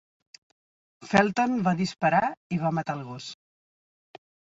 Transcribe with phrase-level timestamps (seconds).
[1.09, 2.21] Felton va disparar
[2.57, 3.29] i va matar el gos.